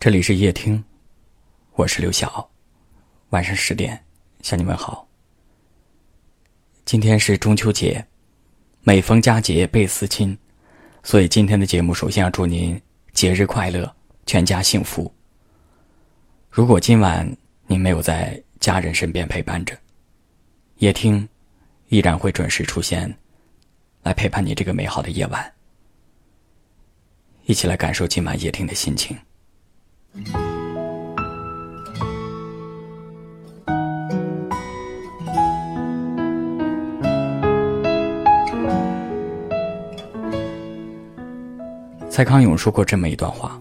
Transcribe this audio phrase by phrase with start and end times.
[0.00, 0.84] 这里是夜听，
[1.72, 2.48] 我是刘晓，
[3.30, 4.00] 晚上十点
[4.42, 5.08] 向你问好。
[6.84, 8.06] 今天是中秋节，
[8.82, 10.38] 每逢佳节倍思亲，
[11.02, 12.80] 所以今天的节目首先要祝您
[13.12, 13.92] 节日快乐，
[14.24, 15.12] 全家幸福。
[16.48, 17.28] 如果今晚
[17.66, 19.76] 您没有在家人身边陪伴着，
[20.76, 21.28] 夜听
[21.88, 23.12] 依然会准时出现，
[24.04, 25.52] 来陪伴你这个美好的夜晚。
[27.46, 29.18] 一起来感受今晚夜听的心情。
[42.18, 43.60] 蔡康永说过这么一段话：